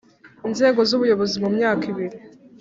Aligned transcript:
inzego 0.47 0.79
z 0.89 0.91
ubuyobozi 0.97 1.35
mu 1.43 1.49
myaka 1.57 1.83
ibiri 1.91 2.17